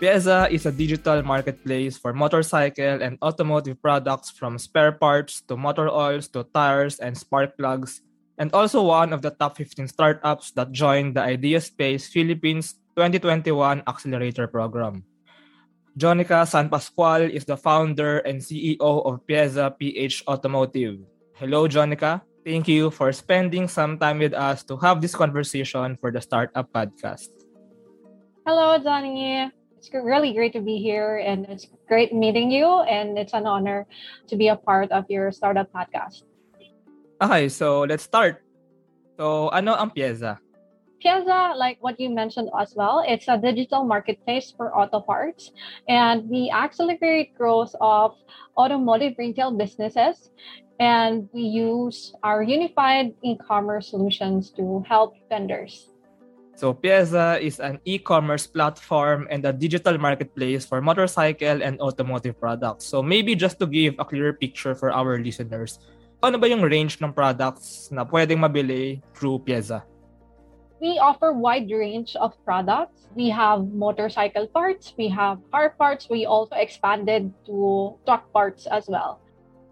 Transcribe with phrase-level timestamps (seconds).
[0.00, 5.92] Pieza is a digital marketplace for motorcycle and automotive products from spare parts to motor
[5.92, 8.00] oils to tires and spark plugs,
[8.40, 13.84] and also one of the top 15 startups that joined the Idea Space Philippines 2021
[13.84, 15.04] Accelerator Program.
[16.00, 20.96] Jonica San Pascual is the founder and CEO of Pieza PH Automotive.
[21.36, 22.24] Hello, Jonica.
[22.40, 26.64] Thank you for spending some time with us to have this conversation for the Startup
[26.72, 27.28] Podcast.
[28.48, 29.52] Hello, Johnny.
[29.80, 33.88] It's really great to be here and it's great meeting you and it's an honor
[34.28, 36.20] to be a part of your startup podcast.
[37.16, 38.44] Okay, so let's start.
[39.16, 40.36] So, ano ang Pieza?
[41.00, 45.48] Pieza, like what you mentioned as well, it's a digital marketplace for auto parts
[45.88, 48.12] and we accelerate growth of
[48.60, 50.28] automotive retail businesses
[50.76, 55.89] and we use our unified e-commerce solutions to help vendors.
[56.60, 62.84] So Pieza is an e-commerce platform and a digital marketplace for motorcycle and automotive products.
[62.84, 65.80] So maybe just to give a clearer picture for our listeners,
[66.20, 69.88] ano ba yung range ng products na pwedeng mabili through Pieza?
[70.84, 73.08] We offer wide range of products.
[73.16, 78.84] We have motorcycle parts, we have car parts, we also expanded to truck parts as
[78.84, 79.24] well.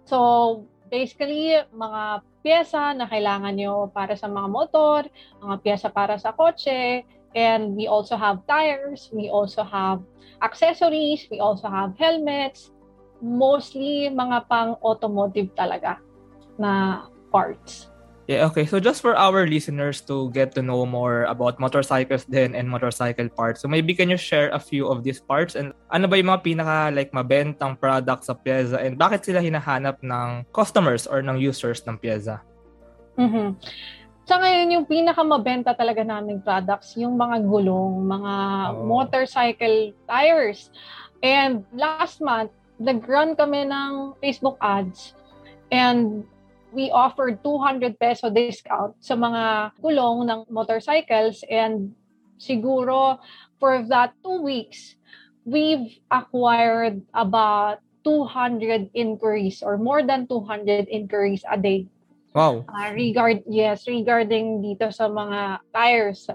[0.09, 5.01] So basically, mga pyesa na kailangan nyo para sa mga motor,
[5.43, 7.03] mga pyesa para sa kotse,
[7.35, 10.01] and we also have tires, we also have
[10.41, 12.71] accessories, we also have helmets,
[13.21, 15.99] mostly mga pang automotive talaga
[16.57, 17.91] na parts.
[18.29, 18.69] Yeah, okay.
[18.69, 23.33] So just for our listeners to get to know more about motorcycles then and motorcycle
[23.33, 23.65] parts.
[23.65, 26.45] So maybe can you share a few of these parts and ano ba yung mga
[26.45, 31.81] pinaka like mabentang products sa Pieza and bakit sila hinahanap ng customers or ng users
[31.89, 32.45] ng Pieza?
[33.17, 33.57] Mm-hmm.
[34.29, 38.35] Sa ngayon, yung pinakamabenta talaga naming products, yung mga gulong, mga
[38.77, 38.85] oh.
[38.85, 40.69] motorcycle tires.
[41.25, 45.17] And last month, nag-run kami ng Facebook ads.
[45.73, 46.29] And
[46.73, 51.93] we offered 200 peso discount sa mga gulong ng motorcycles and
[52.39, 53.19] siguro
[53.59, 54.95] for that two weeks,
[55.45, 61.87] we've acquired about 200 inquiries or more than 200 inquiries a day
[62.39, 62.63] Wow.
[62.71, 66.31] Uh, regard yes, regarding dito sa mga tires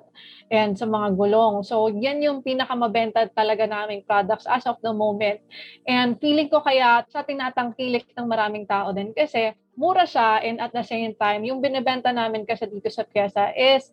[0.52, 1.64] and sa mga gulong.
[1.64, 5.40] So, yan yung pinakamabenta talaga naming products as of the moment.
[5.88, 10.76] And feeling ko kaya sa tinatangkilik ng maraming tao din kasi mura siya and at
[10.76, 13.88] the same time, yung binebenta namin kasi dito sa Piesa is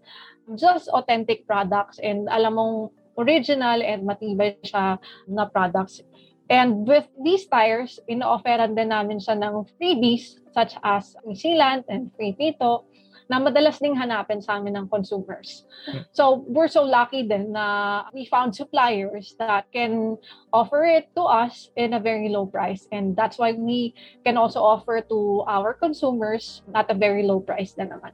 [0.59, 2.91] just authentic products and alam mong
[3.23, 4.99] original and matibay siya
[5.31, 6.03] na products.
[6.51, 12.35] And with these tires, ino-offeran din namin siya ng freebies such as sealant and free
[12.35, 12.85] pito
[13.31, 15.63] na madalas ding hanapin sa amin ng consumers.
[15.87, 16.03] Hmm.
[16.11, 20.19] So, we're so lucky din na we found suppliers that can
[20.51, 22.91] offer it to us in a very low price.
[22.91, 23.95] And that's why we
[24.27, 28.11] can also offer to our consumers at a very low price din naman.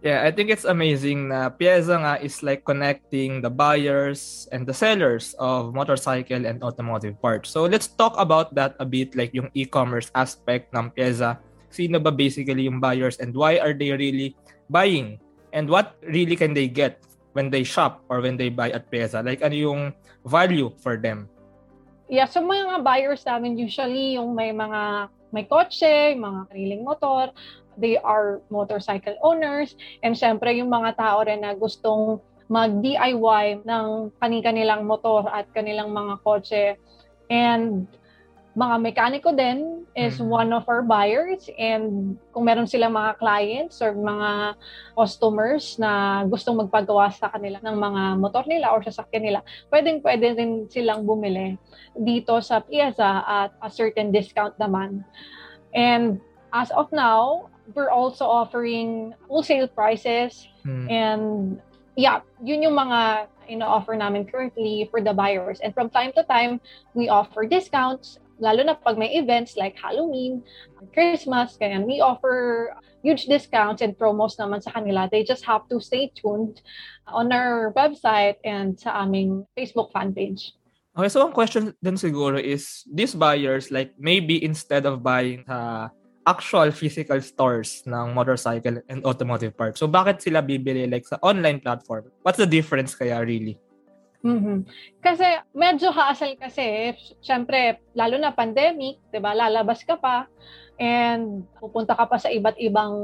[0.00, 4.72] Yeah, I think it's amazing na Pieza nga is like connecting the buyers and the
[4.72, 7.52] sellers of motorcycle and automotive parts.
[7.52, 11.36] So let's talk about that a bit like yung e-commerce aspect ng Pieza.
[11.68, 14.32] Sino ba basically yung buyers and why are they really
[14.72, 15.20] buying?
[15.52, 17.04] And what really can they get
[17.36, 19.20] when they shop or when they buy at Pieza?
[19.20, 19.80] Like ano yung
[20.24, 21.28] value for them?
[22.08, 27.30] Yeah, so mga buyers namin usually yung may mga may kotse, mga kariling motor,
[27.80, 29.74] they are motorcycle owners,
[30.04, 32.20] and syempre yung mga tao rin na gustong
[32.50, 36.74] mag-DIY ng kanilang motor at kanilang mga kotse.
[37.30, 37.86] And
[38.58, 40.26] mga mekaniko din is mm-hmm.
[40.26, 44.58] one of our buyers and kung meron silang mga clients or mga
[44.98, 50.34] customers na gustong magpagawa sa kanila ng mga motor nila or sasakyan nila, pwedeng pwede
[50.34, 51.54] din silang bumili
[51.94, 55.06] dito sa Piazza at a certain discount naman.
[55.70, 56.18] And
[56.50, 60.88] as of now, we're also offering wholesale prices hmm.
[60.90, 61.60] and
[61.96, 65.58] yeah, yun yung mga ino-offer namin currently for the buyers.
[65.60, 66.60] And from time to time,
[66.94, 70.42] we offer discounts, lalo na pag may events like Halloween,
[70.94, 72.72] Christmas, kaya we offer
[73.02, 75.10] huge discounts and promos naman sa kanila.
[75.10, 76.62] They just have to stay tuned
[77.10, 80.54] on our website and sa aming Facebook fan page.
[80.96, 85.54] Okay, so ang question then siguro is, these buyers, like maybe instead of buying sa
[85.58, 89.80] uh, actual physical stores ng motorcycle and automotive parts.
[89.80, 92.12] So bakit sila bibili like sa online platform?
[92.22, 93.56] What's the difference kaya really?
[94.20, 94.68] Mm-hmm.
[95.00, 95.24] Kasi
[95.56, 96.92] medyo hassle kasi,
[97.24, 99.32] syempre, lalo na pandemic, 'di ba?
[99.32, 100.28] Lalabas ka pa
[100.80, 102.96] and pupunta ka pa sa iba't ibang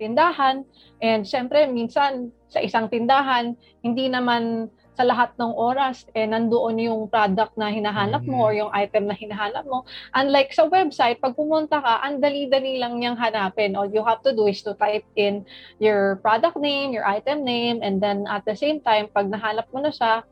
[0.00, 0.64] tindahan
[1.04, 3.52] and syempre minsan sa isang tindahan
[3.84, 8.74] hindi naman sa lahat ng oras, eh, nandoon yung product na hinahanap mo or yung
[8.74, 9.86] item na hinahanap mo.
[10.10, 13.78] Unlike sa website, pag pumunta ka, ang dali-dali lang niyang hanapin.
[13.78, 15.46] All you have to do is to type in
[15.78, 19.86] your product name, your item name, and then at the same time, pag nahanap mo
[19.86, 20.26] na siya,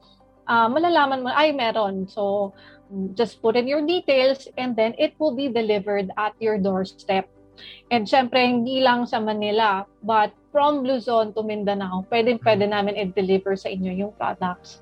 [0.51, 2.11] uh, malalaman mo, ay, meron.
[2.11, 2.51] So,
[3.15, 7.31] just put in your details and then it will be delivered at your doorstep.
[7.95, 13.61] And syempre, hindi lang sa Manila, but from Luzon to Mindanao, pwedeng pwede namin i-deliver
[13.61, 14.81] sa inyo yung products.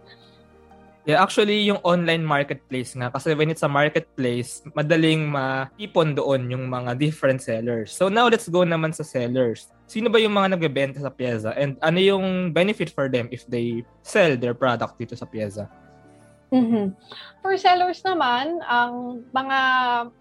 [1.02, 6.70] Yeah, actually, yung online marketplace nga, kasi when it's a marketplace, madaling ma-ipon doon yung
[6.70, 7.90] mga different sellers.
[7.90, 9.66] So now, let's go naman sa sellers.
[9.90, 11.50] Sino ba yung mga nagbebenta sa Pieza?
[11.58, 15.66] And ano yung benefit for them if they sell their product dito sa Pieza?
[16.54, 16.94] Mm-hmm.
[17.42, 19.58] For sellers naman, ang mga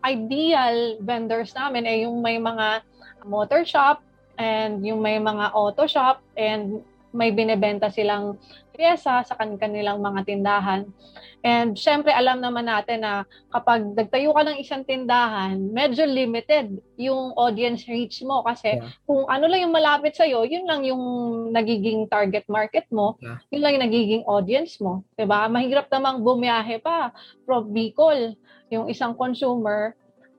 [0.01, 2.81] ideal vendors namin ay yung may mga
[3.23, 4.01] motor shop
[4.37, 6.81] and yung may mga auto shop and
[7.13, 8.41] may binebenta silang
[8.73, 10.89] pyesa sa kanilang mga tindahan.
[11.45, 13.21] And syempre, alam naman natin na
[13.53, 18.89] kapag nagtayo ka ng isang tindahan, medyo limited yung audience reach mo kasi yeah.
[19.05, 21.03] kung ano lang yung malapit sa'yo, yun lang yung
[21.53, 23.37] nagiging target market mo, yeah.
[23.53, 25.05] yun lang yung nagiging audience mo.
[25.13, 25.39] ba diba?
[25.53, 27.13] Mahirap namang bumiyahe pa
[27.45, 28.33] from Bicol
[28.73, 29.93] yung isang consumer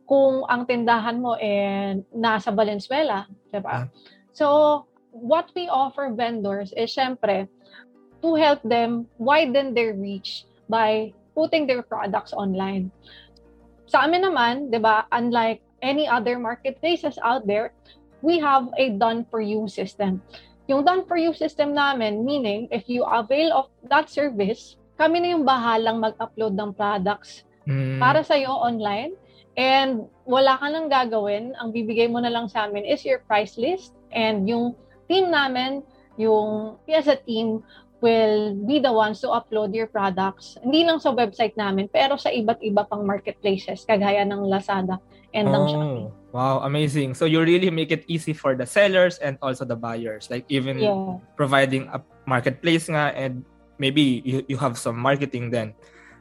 [0.05, 3.25] kung ang tindahan mo eh nasa Valenzuela.
[3.49, 3.85] Diba?
[3.85, 3.87] Yeah.
[4.35, 4.47] So,
[5.15, 7.49] what we offer vendors is syempre
[8.21, 12.91] to help them widen their reach by putting their products online.
[13.87, 17.77] Sa amin naman, 'di ba, unlike any other marketplaces out there,
[18.25, 20.25] we have a done for you system.
[20.65, 25.37] Yung done for you system namin, meaning if you avail of that service, kami na
[25.37, 28.01] yung bahalang mag-upload ng products mm.
[28.01, 29.13] para sa iyo online
[29.57, 31.55] and wala ka nang gagawin.
[31.59, 34.75] Ang bibigay mo na lang sa amin is your price list and yung
[35.07, 35.85] team namin,
[36.19, 37.63] yung PSA team,
[38.05, 40.61] will be the ones to upload your products.
[40.61, 45.01] Hindi lang sa website namin, pero sa iba't iba pang marketplaces, kagaya ng Lazada
[45.33, 46.09] and oh, ng Shopee.
[46.37, 47.17] Wow, amazing.
[47.17, 50.29] So you really make it easy for the sellers and also the buyers.
[50.29, 51.17] Like even yeah.
[51.33, 53.41] providing a marketplace nga and
[53.81, 55.73] maybe you, you have some marketing then.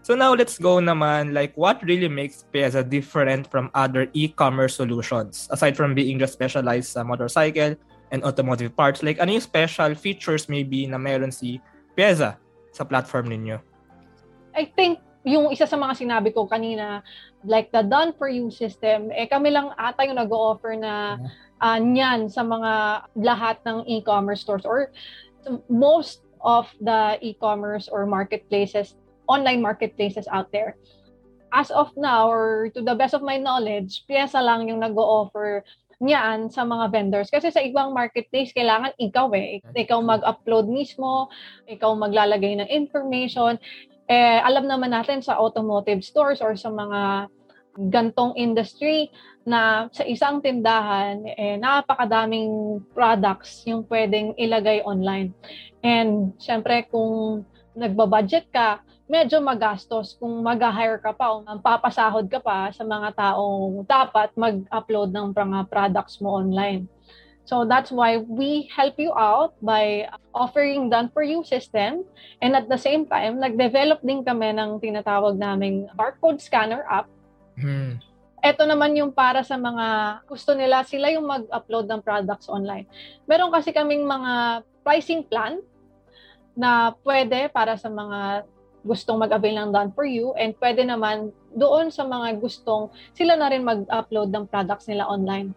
[0.03, 5.47] So now let's go naman like what really makes Peza different from other e-commerce solutions
[5.47, 7.79] aside from being just specialized sa motorcycle
[8.11, 9.01] and automotive parts?
[9.01, 11.63] Like, ano yung special features maybe na meron si
[11.97, 12.37] Pieza
[12.75, 13.57] sa platform ninyo?
[14.53, 17.01] I think yung isa sa mga sinabi ko kanina,
[17.47, 21.17] like the done for you system, eh kami lang ata yung nag-offer na
[21.57, 22.71] uh, niyan sa mga
[23.17, 24.93] lahat ng e-commerce stores or
[25.71, 30.75] most of the e-commerce or marketplaces, online marketplaces out there.
[31.53, 35.61] As of now, or to the best of my knowledge, Piesa lang yung nag-offer
[36.01, 37.29] niyan sa mga vendors.
[37.29, 39.61] Kasi sa ibang marketplace, kailangan ikaw eh.
[39.61, 41.29] Ikaw mag-upload mismo,
[41.69, 43.61] ikaw maglalagay ng information.
[44.09, 47.31] Eh, alam naman natin sa automotive stores or sa mga
[47.89, 49.09] gantong industry
[49.43, 55.31] na sa isang tindahan, eh, napakadaming products yung pwedeng ilagay online.
[55.83, 57.43] And syempre, kung
[57.75, 63.83] nagbabudget ka, medyo magastos kung mag-hire ka pa o papasahod ka pa sa mga taong
[63.83, 66.87] dapat mag-upload ng mga products mo online.
[67.43, 72.07] So that's why we help you out by offering done for you system
[72.39, 77.11] and at the same time nag-develop din kami ng tinatawag naming barcode scanner app.
[77.59, 77.99] Hmm.
[78.39, 82.87] Ito naman yung para sa mga gusto nila sila yung mag-upload ng products online.
[83.27, 85.59] Meron kasi kaming mga pricing plan
[86.55, 88.47] na pwede para sa mga
[88.83, 93.47] gustong mag-avail ng Done For You and pwede naman doon sa mga gustong sila na
[93.49, 95.55] rin mag-upload ng products nila online.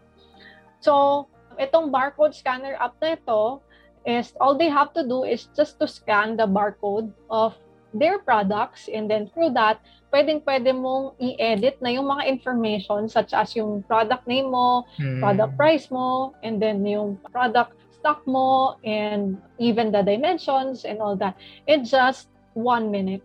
[0.79, 1.25] So,
[1.59, 3.61] itong barcode scanner app na ito
[4.07, 7.59] is all they have to do is just to scan the barcode of
[7.91, 13.35] their products and then through that, pwedeng pwede mong i-edit na yung mga information such
[13.35, 15.19] as yung product name mo, hmm.
[15.19, 21.17] product price mo, and then yung product stock mo, and even the dimensions and all
[21.17, 21.35] that.
[21.67, 23.21] It just one minute.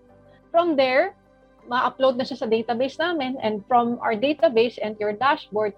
[0.53, 1.17] From there,
[1.65, 5.73] ma-upload na siya sa database namin and from our database and your dashboard,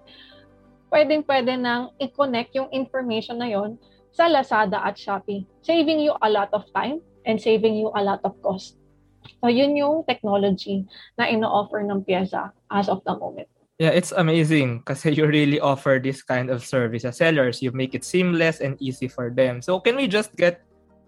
[0.91, 3.79] pwedeng-pwede nang i-connect yung information na yon
[4.11, 8.19] sa Lazada at Shopee, saving you a lot of time and saving you a lot
[8.23, 8.75] of cost.
[9.41, 10.85] So yun yung technology
[11.17, 13.47] na ino-offer ng Pieza as of the moment.
[13.75, 17.59] Yeah, it's amazing kasi you really offer this kind of service as sellers.
[17.59, 19.59] You make it seamless and easy for them.
[19.59, 20.63] So can we just get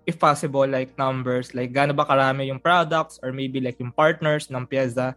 [0.07, 4.47] if possible, like numbers, like gaano ba karami yung products or maybe like yung partners
[4.47, 5.13] ng Piazza?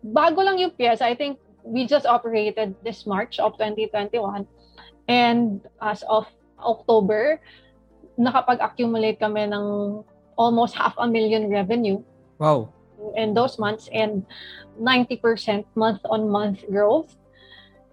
[0.00, 4.48] Bago lang yung Piazza, I think we just operated this March of 2021.
[5.06, 6.24] And as of
[6.56, 7.44] October,
[8.16, 10.00] nakapag-accumulate kami ng
[10.40, 12.00] almost half a million revenue.
[12.40, 12.72] Wow.
[13.20, 14.24] In those months and
[14.80, 17.16] 90% month on month growth.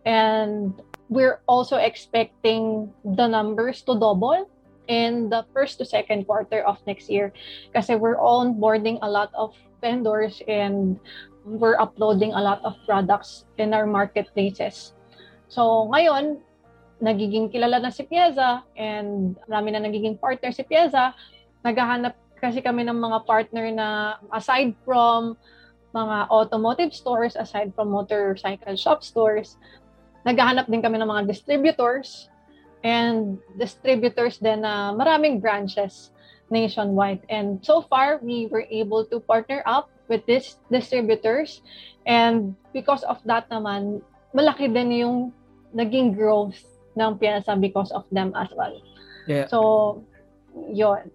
[0.08, 0.72] And
[1.12, 4.48] we're also expecting the numbers to double
[4.92, 7.32] in the first to second quarter of next year
[7.72, 11.00] kasi we're onboarding a lot of vendors and
[11.48, 14.92] we're uploading a lot of products in our marketplaces.
[15.48, 16.44] So ngayon,
[17.00, 21.16] nagiging kilala na si Piazza and marami na nagiging partner si Piazza.
[21.64, 23.88] Naghahanap kasi kami ng mga partner na
[24.36, 25.40] aside from
[25.96, 29.56] mga automotive stores, aside from motorcycle shop stores,
[30.28, 32.31] naghahanap din kami ng mga distributors
[32.84, 36.12] and distributors din na maraming branches
[36.52, 37.24] nationwide.
[37.30, 41.62] And so far, we were able to partner up with these distributors.
[42.06, 44.02] And because of that naman,
[44.36, 45.18] malaki din yung
[45.72, 46.60] naging growth
[47.00, 48.76] ng Piazza because of them as well.
[49.28, 49.48] Yeah.
[49.48, 50.04] So,
[50.54, 51.08] yun.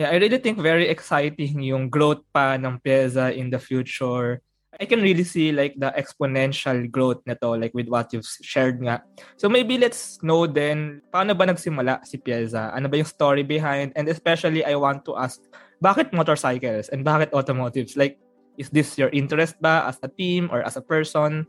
[0.00, 4.40] Yeah, I really think very exciting yung growth pa ng Piazza in the future.
[4.80, 9.04] I can really see like the exponential growth nito like with what you've shared nga.
[9.36, 12.72] So maybe let's know then paano ba nagsimula si Piazza?
[12.72, 13.92] Ano ba yung story behind?
[13.92, 15.36] And especially I want to ask
[15.84, 17.92] bakit motorcycles and bakit automotives?
[17.92, 18.16] Like
[18.56, 21.44] is this your interest ba as a team or as a person?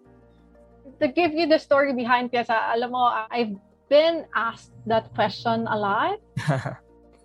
[1.00, 3.56] To give you the story behind Piazza, alam mo, I've
[3.88, 6.20] been asked that question a lot.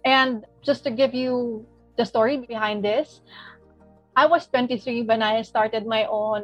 [0.07, 1.67] and just to give you
[1.99, 3.21] the story behind this,
[4.17, 6.43] I was 23 when I started my own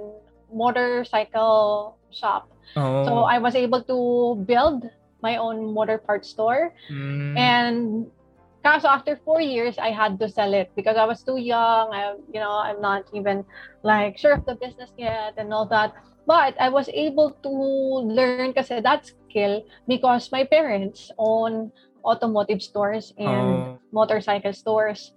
[0.52, 2.48] motorcycle shop.
[2.76, 3.04] Oh.
[3.04, 4.84] So I was able to build
[5.22, 6.74] my own motor parts store.
[6.90, 7.38] Mm.
[7.38, 8.06] And
[8.64, 11.90] so after four years, I had to sell it because I was too young.
[11.92, 13.44] I, you know, I'm not even
[13.82, 15.94] like sure of the business yet and all that.
[16.26, 17.50] But I was able to
[18.06, 21.72] learn kasi that skill because my parents own
[22.04, 23.78] automotive stores and Oh.
[23.92, 25.12] motorcycle stores.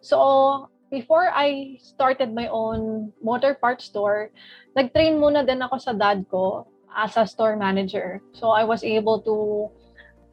[0.00, 4.30] So before I started my own motor parts store,
[4.76, 8.20] nag-train muna din ako sa dad ko as a store manager.
[8.32, 9.68] So I was able to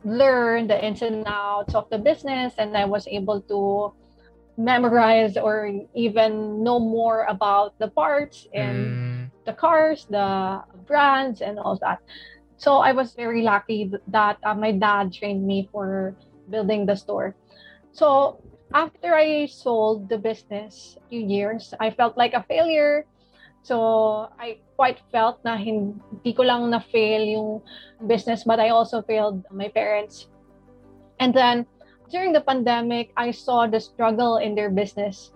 [0.03, 3.91] learn the ins and outs of the business and I was able to
[4.57, 9.31] memorize or even know more about the parts and Mm.
[9.45, 11.99] the cars, the brands, and all that.
[12.57, 16.15] So I was very lucky that uh, my dad trained me for
[16.49, 17.35] building the store.
[17.91, 18.39] So
[18.73, 23.05] after I sold the business a few years, I felt like a failure.
[23.61, 27.61] So I quite felt na hindi ko lang na fail yung
[28.07, 30.27] business, but I also failed my parents.
[31.21, 31.65] And then
[32.09, 35.31] during the pandemic, I saw the struggle in their business.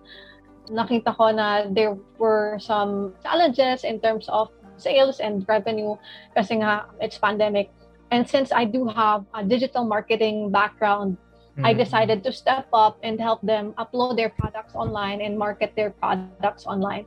[0.68, 5.96] Nakita ko na there were some challenges in terms of sales and revenue
[6.36, 7.70] kasi nga it's pandemic.
[8.10, 11.16] And since I do have a digital marketing background,
[11.64, 11.78] I Mm.
[11.78, 16.66] decided to step up and help them upload their products online and market their products
[16.66, 17.06] online.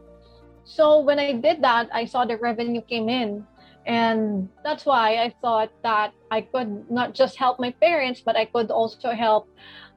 [0.64, 3.48] So when I did that, I saw the revenue came in.
[3.88, 8.46] And that's why I thought that I could not just help my parents, but I
[8.46, 9.48] could also help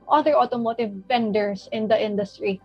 [0.09, 2.61] other automotive vendors in the industry.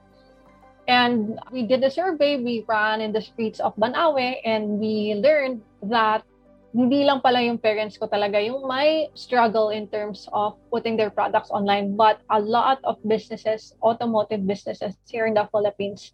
[0.87, 5.61] And we did a survey, we ran in the streets of Banawe, and we learned
[5.83, 6.23] that
[6.73, 11.09] hindi lang pala yung parents ko talaga yung may struggle in terms of putting their
[11.09, 16.13] products online, but a lot of businesses, automotive businesses here in the Philippines,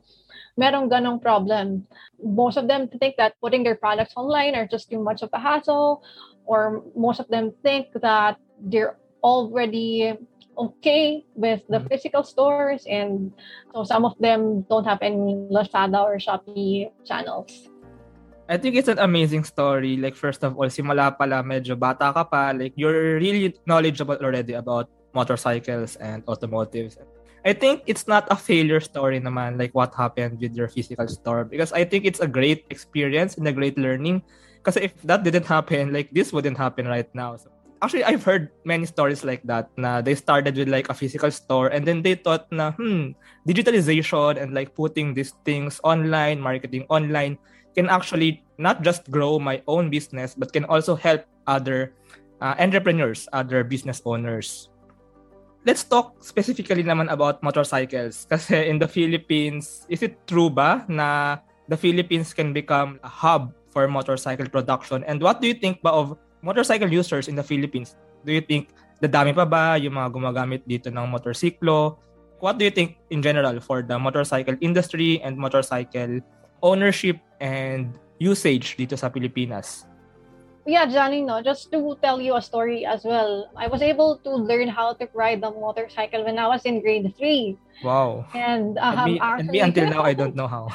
[0.55, 1.83] merong ganong problem.
[2.23, 5.39] Most of them think that putting their products online are just too much of a
[5.39, 6.03] hassle,
[6.47, 10.15] or most of them think that they're already
[10.55, 11.91] okay with the Mm.
[11.91, 13.35] physical stores, and
[13.75, 17.67] so some of them don't have any Lazada or Shopee channels.
[18.47, 19.97] I think it's an amazing story.
[19.97, 22.53] Like, first of all, simula pala, medyo bata ka pa.
[22.53, 26.97] Like, you're really knowledgeable already about motorcycles and automotives.
[27.45, 31.45] I think it's not a failure story naman, like what happened with your physical store.
[31.45, 34.21] Because I think it's a great experience and a great learning.
[34.61, 37.37] Because if that didn't happen, like, this wouldn't happen right now.
[37.37, 37.49] So,
[37.81, 41.69] actually, I've heard many stories like that, na they started with like a physical store
[41.69, 47.37] and then they thought na, hmm, digitalization and like putting these things online, marketing online,
[47.75, 51.93] can actually not just grow my own business but can also help other
[52.41, 54.71] uh, entrepreneurs, other business owners.
[55.65, 61.37] Let's talk specifically naman about motorcycles kasi in the Philippines, is it true ba na
[61.67, 65.03] the Philippines can become a hub for motorcycle production?
[65.03, 66.15] And what do you think ba of
[66.45, 67.97] motorcycle users in the Philippines?
[68.21, 71.97] Do you think dadami pa ba yung mga gumagamit dito ng motorsiklo?
[72.45, 76.21] What do you think in general for the motorcycle industry and motorcycle
[76.61, 79.85] ownership and usage dito sa Pilipinas?
[80.65, 83.49] yeah, Johnny, no, just to tell you a story as well.
[83.55, 87.13] I was able to learn how to ride the motorcycle when I was in grade
[87.17, 87.57] three.
[87.83, 88.25] Wow.
[88.33, 90.67] And, uh, and, me, actually, and me until now, I don't know how.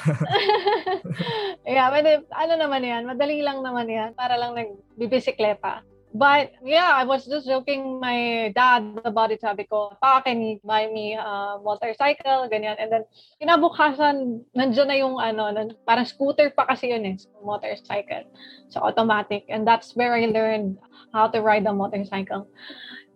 [1.67, 5.83] yeah, but ano naman yan, madali lang naman yan, para lang nagbibisikleta.
[6.11, 9.41] But yeah, I was just joking my dad about it.
[9.41, 12.51] Sabi ko, pa, can you buy me a motorcycle?
[12.51, 12.75] Ganyan.
[12.83, 13.05] And then,
[13.39, 15.55] kinabukasan, nandiyan na yung ano,
[15.87, 18.27] parang scooter pa kasi yun eh, motorcycle.
[18.75, 19.47] So, automatic.
[19.49, 20.83] And that's where I learned
[21.15, 22.51] how to ride a motorcycle.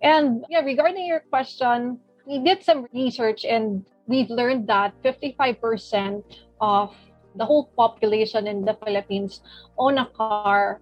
[0.03, 6.23] And yeah, regarding your question, we did some research and we've learned that 55%
[6.61, 6.95] of
[7.35, 9.43] the whole population in the Philippines
[9.79, 10.81] own a car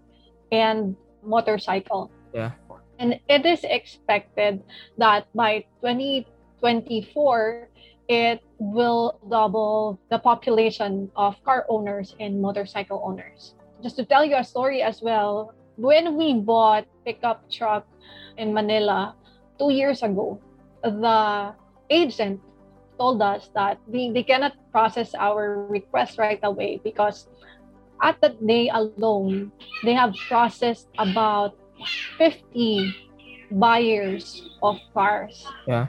[0.50, 2.11] and motorcycle.
[2.35, 2.52] Yeah.
[2.99, 4.62] And it is expected
[4.99, 7.69] that by 2024,
[8.09, 13.55] it will double the population of car owners and motorcycle owners.
[13.83, 17.87] Just to tell you a story as well, when we bought pickup truck
[18.37, 19.14] in Manila
[19.59, 20.38] two years ago,
[20.83, 21.55] the
[21.91, 22.41] agent
[22.99, 27.26] told us that we, they cannot process our request right away because
[28.02, 29.52] at that day alone,
[29.85, 31.56] they have processed about
[32.18, 32.94] 50
[33.52, 35.47] buyers of cars.
[35.66, 35.88] Yeah.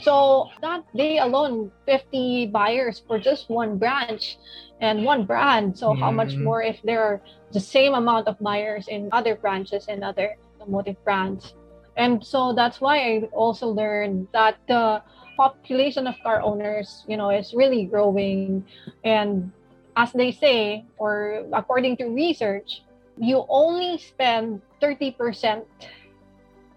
[0.00, 4.36] So that day alone, 50 buyers for just one branch
[4.80, 5.78] and one brand.
[5.78, 6.00] So mm.
[6.00, 6.42] how much mm.
[6.42, 11.02] more if there are the same amount of buyers in other branches and other automotive
[11.04, 11.54] brands?
[11.96, 15.00] And so that's why I also learned that the
[15.36, 18.64] population of car owners, you know, is really growing
[19.04, 19.52] and
[19.96, 22.82] as they say, or according to research,
[23.18, 25.64] you only spend 30%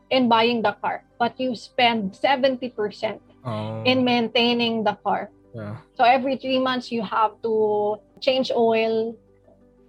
[0.09, 3.83] in buying the car, but you spend 70% oh.
[3.83, 5.29] in maintaining the car.
[5.53, 5.77] Yeah.
[5.95, 9.17] So every three months, you have to change oil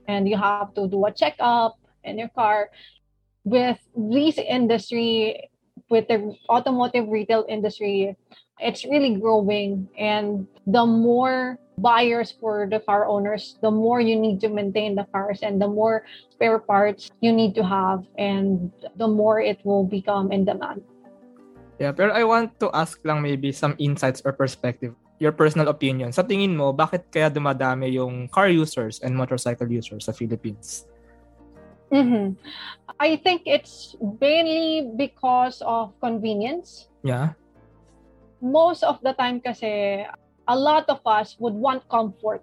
[0.07, 2.71] and you have to do a checkup in your car.
[3.45, 5.51] With this industry,
[5.91, 8.17] with the automotive retail industry,
[8.59, 9.89] it's really growing.
[9.97, 15.07] And the more buyers for the car owners, the more you need to maintain the
[15.15, 19.85] cars and the more spare parts you need to have and the more it will
[19.85, 20.83] become in demand.
[21.79, 24.99] Yeah, pero I want to ask lang maybe some insights or perspective.
[25.19, 26.11] Your personal opinion.
[26.15, 30.87] Sa tingin mo, bakit kaya dumadami yung car users and motorcycle users sa Philippines?
[31.91, 32.39] Mm-hmm.
[33.01, 36.91] I think it's mainly because of convenience.
[37.03, 37.35] Yeah.
[38.43, 40.07] Most of the time kasi
[40.49, 42.43] a lot of us would want comfort.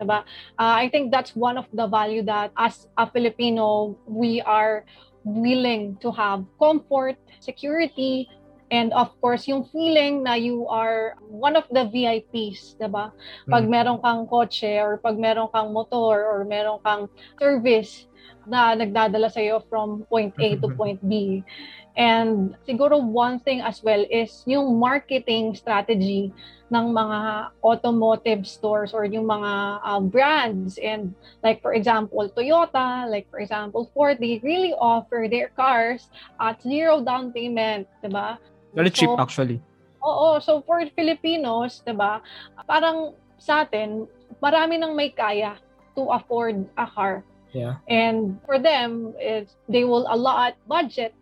[0.00, 0.26] Diba?
[0.58, 4.84] Uh, I think that's one of the value that as a Filipino, we are
[5.24, 8.28] willing to have comfort, security,
[8.72, 13.12] and of course, yung feeling na you are one of the VIPs, diba?
[13.46, 13.70] Pag mm.
[13.70, 17.06] meron kang kotse or pag meron kang motor or meron kang
[17.36, 18.08] service
[18.46, 21.44] na nagdadala sa'yo from point A to point B.
[21.92, 26.32] And siguro one thing as well is yung marketing strategy
[26.72, 29.52] ng mga automotive stores or yung mga
[29.84, 31.12] uh, brands and
[31.44, 36.08] like for example Toyota, like for example Ford, they really offer their cars
[36.40, 38.40] at zero down payment, 'di ba?
[38.72, 39.60] Very so, cheap actually.
[40.00, 42.24] Oo, so for Filipinos, 'di ba?
[42.64, 44.08] Parang sa atin,
[44.40, 45.60] marami nang may kaya
[45.92, 47.20] to afford a car.
[47.52, 47.80] Yeah.
[47.88, 51.14] And for them, is they will allot budget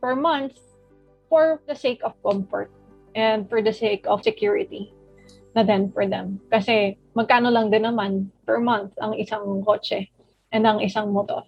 [0.00, 0.60] per month
[1.28, 2.70] for the sake of comfort
[3.16, 4.92] and for the sake of security
[5.56, 6.38] na then for them.
[6.52, 10.06] Kasi magkano lang din naman per month ang isang kotse
[10.52, 11.42] and ang isang motor.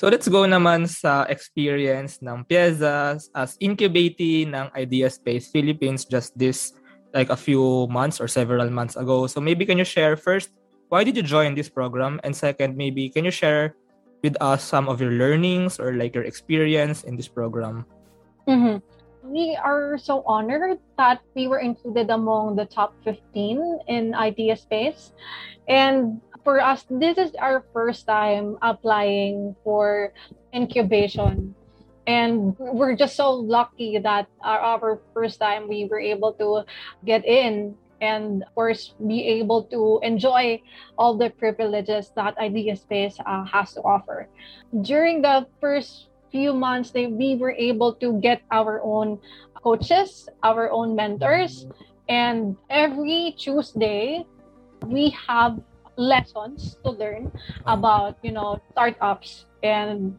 [0.00, 6.32] So let's go naman sa experience ng Pieza as incubating ng Idea Space Philippines just
[6.34, 6.72] this
[7.12, 9.28] like a few months or several months ago.
[9.28, 10.50] So maybe can you share first
[10.92, 13.72] why did you join this program and second maybe can you share
[14.20, 17.88] with us some of your learnings or like your experience in this program?
[18.44, 18.84] Mm-hmm.
[19.24, 25.16] We are so honored that we were included among the top 15 in Idea Space.
[25.66, 30.12] And for us, this is our first time applying for
[30.52, 31.54] incubation.
[32.04, 36.68] And we're just so lucky that our, our first time we were able to
[37.00, 40.60] get in and of course be able to enjoy
[40.98, 44.28] all the privileges that idea space uh, has to offer.
[44.82, 49.20] During the first few months they, we were able to get our own
[49.62, 51.66] coaches our own mentors
[52.08, 54.26] and every tuesday
[54.86, 55.60] we have
[55.96, 57.30] lessons to learn
[57.66, 60.16] about you know startups and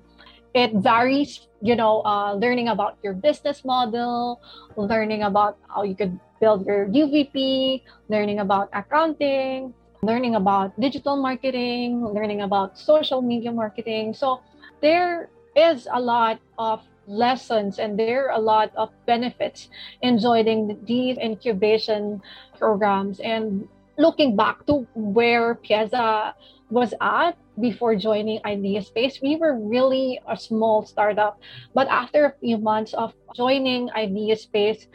[0.53, 4.39] it varies you know uh, learning about your business model
[4.77, 12.03] learning about how you could build your UVP, learning about accounting, learning about digital marketing,
[12.03, 14.11] learning about social media marketing.
[14.11, 14.43] So
[14.83, 19.71] there is a lot of lessons and there are a lot of benefits
[20.03, 22.19] in joining these incubation
[22.59, 26.35] programs and looking back to where Piazza
[26.69, 31.39] was at before joining Idea Space, we were really a small startup.
[31.73, 34.87] But after a few months of joining Idea Space,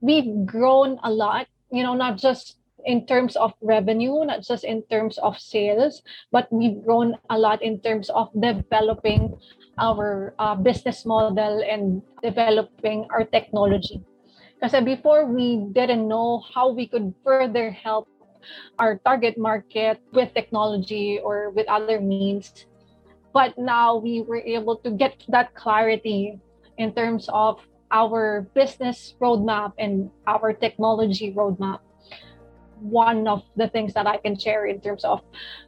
[0.00, 4.82] we've grown a lot, you know, not just in terms of revenue, not just in
[4.86, 9.34] terms of sales, but we've grown a lot in terms of developing
[9.78, 14.00] our uh, business model and developing our technology.
[14.54, 18.08] Because before we didn't know how we could further help
[18.78, 22.66] our target market with technology or with other means.
[23.32, 26.38] But now we were able to get that clarity
[26.78, 31.80] in terms of our business roadmap and our technology roadmap.
[32.80, 35.20] One of the things that I can share in terms of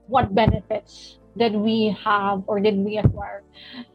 [0.06, 3.42] what benefits did we have or did we acquire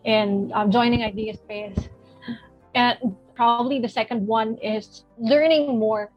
[0.04, 1.90] in um, joining Idea Space.
[2.74, 2.98] And
[3.36, 6.12] probably the second one is learning more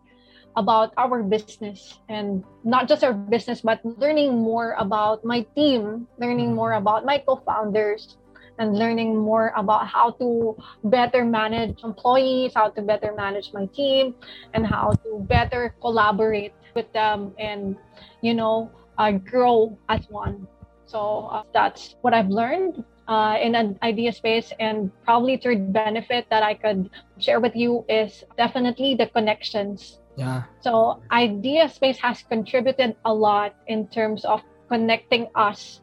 [0.57, 6.55] about our business and not just our business, but learning more about my team, learning
[6.55, 8.17] more about my co founders,
[8.59, 14.15] and learning more about how to better manage employees, how to better manage my team,
[14.55, 17.77] and how to better collaborate with them and,
[18.23, 20.47] you know, uh, grow as one.
[20.87, 24.53] So uh, that's what I've learned uh, in an idea space.
[24.59, 26.89] And probably third benefit that I could
[27.19, 30.45] share with you is definitely the connections yeah.
[30.61, 35.81] So Idea Space has contributed a lot in terms of connecting us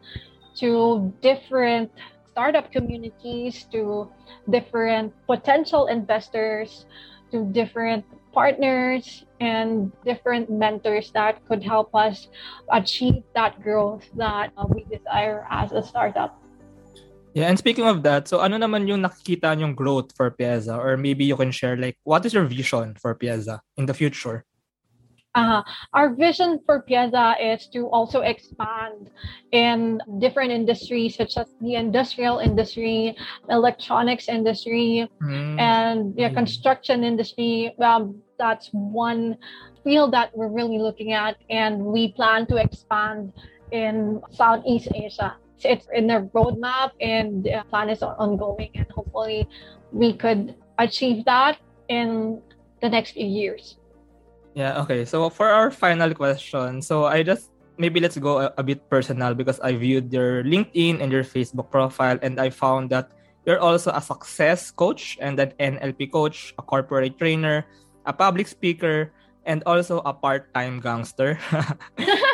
[0.58, 1.92] to different
[2.32, 4.10] startup communities, to
[4.50, 6.86] different potential investors,
[7.32, 12.28] to different partners and different mentors that could help us
[12.72, 16.43] achieve that growth that uh, we desire as a startup.
[17.34, 20.78] Yeah, and speaking of that, so ano naman yung nakikita yung growth for Piazza?
[20.78, 24.46] Or maybe you can share like, what is your vision for Piazza in the future?
[25.34, 29.10] Uh, our vision for Piazza is to also expand
[29.52, 33.18] in different industries such as the industrial industry,
[33.50, 35.60] electronics industry, mm.
[35.60, 37.74] and the construction industry.
[37.82, 39.38] Um, that's one
[39.84, 43.34] field that we're really looking at, and we plan to expand
[43.72, 49.48] in Southeast Asia it's in the roadmap and the plan is ongoing and hopefully
[49.92, 51.58] we could achieve that
[51.90, 52.42] in
[52.82, 53.78] the next few years.
[54.54, 55.06] Yeah okay.
[55.06, 59.34] So for our final question so i just maybe let's go a, a bit personal
[59.34, 63.10] because i viewed your linkedin and your facebook profile and i found that
[63.46, 67.66] you're also a success coach and an nlp coach a corporate trainer
[68.06, 69.12] a public speaker
[69.46, 71.40] and also a part-time gangster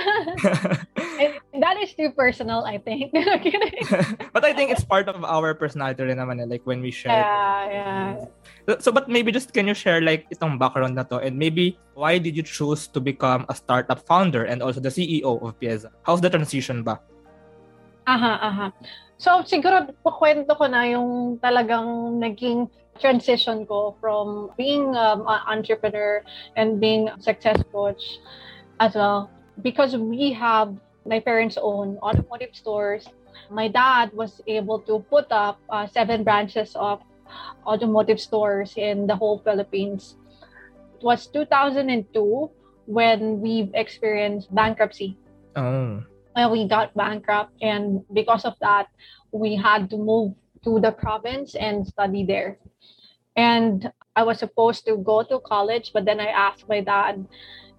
[1.60, 3.12] that is too personal, I think.
[4.34, 7.14] but I think it's part of our personality rin naman, eh, like when we share.
[7.14, 8.26] Yeah, yeah.
[8.68, 11.78] So, so, but maybe just can you share like itong background na to and maybe
[11.94, 15.92] why did you choose to become a startup founder and also the CEO of Pieza?
[16.04, 17.00] How's the transition ba?
[18.08, 18.68] Aha, aha.
[19.20, 26.24] So siguro kwento ko na yung talagang naging transition ko from being um, an entrepreneur
[26.56, 28.20] and being a success coach
[28.80, 33.08] as well because we have my parents own automotive stores.
[33.50, 37.02] My dad was able to put up uh, seven branches of
[37.66, 40.16] automotive stores in the whole Philippines.
[41.00, 42.52] It was 2002
[42.86, 45.18] when we experienced bankruptcy.
[45.56, 46.04] Oh.
[46.36, 48.88] Well, we got bankrupt, and because of that,
[49.32, 52.60] we had to move to the province and study there.
[53.36, 57.26] And I was supposed to go to college, but then I asked my dad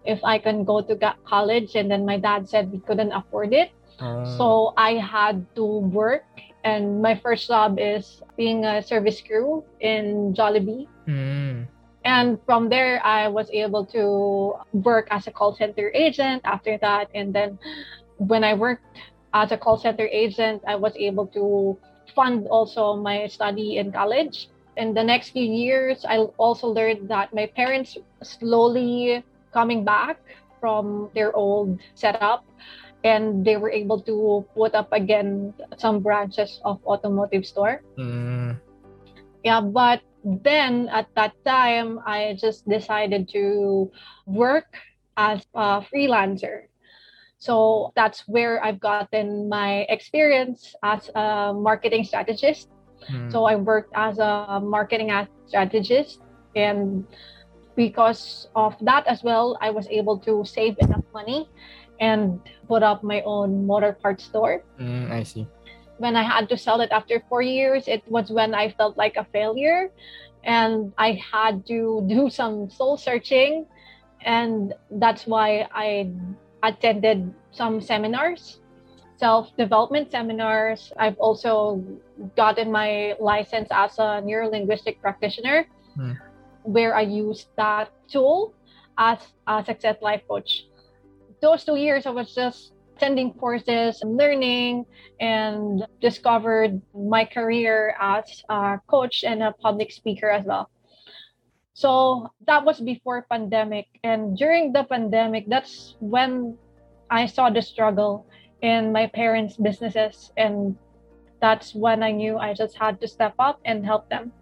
[0.05, 1.75] if I can go to college.
[1.75, 3.71] And then my dad said we couldn't afford it.
[3.99, 4.25] Uh.
[4.37, 6.25] So I had to work.
[6.65, 10.87] And my first job is being a service crew in Jollibee.
[11.09, 11.67] Mm.
[12.05, 17.09] And from there, I was able to work as a call center agent after that.
[17.15, 17.59] And then
[18.17, 18.85] when I worked
[19.33, 21.79] as a call center agent, I was able to
[22.15, 24.49] fund also my study in college.
[24.77, 30.19] In the next few years, I also learned that my parents slowly coming back
[30.61, 32.45] from their old setup
[33.03, 38.57] and they were able to put up again some branches of automotive store mm.
[39.43, 43.91] yeah but then at that time i just decided to
[44.27, 44.77] work
[45.17, 46.69] as a freelancer
[47.39, 52.69] so that's where i've gotten my experience as a marketing strategist
[53.09, 53.33] mm.
[53.33, 55.09] so i worked as a marketing
[55.47, 56.21] strategist
[56.55, 57.07] and
[57.77, 61.49] because of that as well, I was able to save enough money
[62.01, 64.65] and put up my own motor parts store.
[64.81, 65.47] Mm, I see.
[65.99, 69.17] When I had to sell it after four years, it was when I felt like
[69.17, 69.91] a failure.
[70.45, 73.67] And I had to do some soul searching.
[74.25, 76.11] And that's why I
[76.63, 78.61] attended some seminars,
[79.17, 80.93] self development seminars.
[80.99, 81.83] I've also
[82.37, 86.17] gotten my license as a neurolinguistic practitioner, mm.
[86.63, 88.55] Where I used that tool
[88.99, 90.65] as a success life coach
[91.41, 94.85] those two years, I was just attending courses and learning
[95.21, 100.71] and discovered my career as a coach and a public speaker as well.
[101.73, 103.87] So that was before pandemic.
[104.05, 106.59] And during the pandemic, that's when
[107.11, 108.27] I saw the struggle
[108.61, 110.31] in my parents' businesses.
[110.37, 110.77] And
[111.41, 114.33] that's when I knew I just had to step up and help them.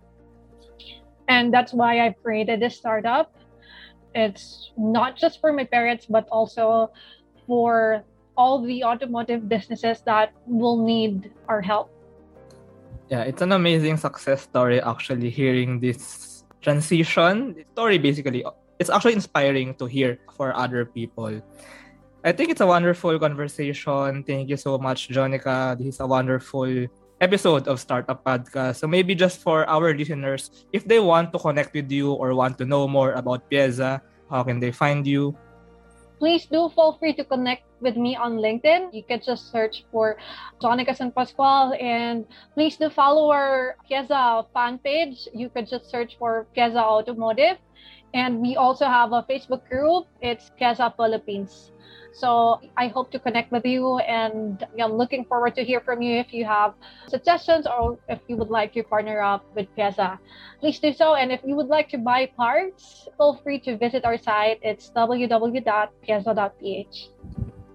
[1.29, 3.33] And that's why I've created this startup
[4.15, 6.91] it's not just for my parents, but also
[7.47, 8.03] for
[8.37, 11.91] all the automotive businesses that will need our help.
[13.09, 18.45] Yeah, it's an amazing success story actually hearing this transition story basically.
[18.79, 21.41] It's actually inspiring to hear for other people.
[22.25, 24.23] I think it's a wonderful conversation.
[24.23, 25.79] Thank you so much, Jonica.
[25.79, 26.87] This is a wonderful
[27.21, 28.77] episode of Startup Podcast.
[28.77, 32.59] So maybe just for our listeners, if they want to connect with you or want
[32.59, 35.37] to know more about Pieza, how can they find you?
[36.19, 38.91] Please do feel free to connect with me on LinkedIn.
[38.93, 40.19] You can just search for
[40.61, 45.29] Jonica San Pascual and please do follow our Pieza fan page.
[45.33, 47.59] You could just search for Pieza Automotive.
[48.15, 50.07] And we also have a Facebook group.
[50.21, 51.73] It's Pieza Philippines.
[52.13, 56.19] So I hope to connect with you and I'm looking forward to hear from you
[56.19, 56.75] if you have
[57.07, 60.19] suggestions or if you would like to partner up with Pieza.
[60.59, 61.15] Please do so.
[61.15, 64.59] And if you would like to buy parts, feel free to visit our site.
[64.63, 65.69] It's www.pieza.ph.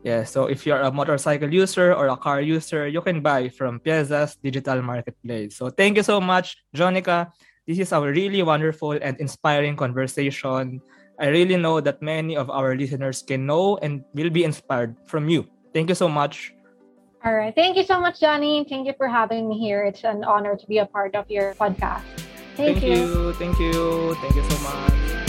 [0.04, 3.80] Yeah, so if you're a motorcycle user or a car user, you can buy from
[3.80, 5.56] Pieza's digital marketplace.
[5.56, 7.32] So thank you so much, Jonica.
[7.68, 10.82] This is a really wonderful and inspiring conversation.
[11.20, 15.30] I really know that many of our listeners can know and will be inspired from
[15.30, 15.48] you.
[15.74, 16.54] Thank you so much.
[17.24, 17.56] All right.
[17.56, 18.66] Thank you so much, Johnny.
[18.68, 19.86] Thank you for having me here.
[19.86, 22.04] It's an honor to be a part of your podcast.
[22.60, 22.94] Thank, Thank you.
[22.94, 23.34] you.
[23.40, 24.16] Thank you.
[24.16, 25.23] Thank you so much.